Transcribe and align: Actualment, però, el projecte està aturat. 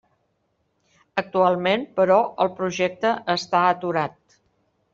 Actualment, 1.23 1.85
però, 1.99 2.17
el 2.47 2.51
projecte 2.61 3.13
està 3.37 3.63
aturat. 3.77 4.41